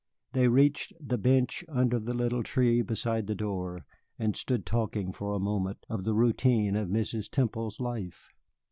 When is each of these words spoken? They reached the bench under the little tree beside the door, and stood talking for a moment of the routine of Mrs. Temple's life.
They 0.31 0.47
reached 0.47 0.93
the 0.99 1.19
bench 1.19 1.63
under 1.69 1.99
the 1.99 2.15
little 2.15 2.41
tree 2.41 2.81
beside 2.81 3.27
the 3.27 3.35
door, 3.35 3.85
and 4.17 4.35
stood 4.35 4.65
talking 4.65 5.11
for 5.11 5.35
a 5.35 5.39
moment 5.39 5.85
of 5.89 6.05
the 6.05 6.15
routine 6.15 6.75
of 6.75 6.89
Mrs. 6.89 7.29
Temple's 7.29 7.79
life. 7.79 8.31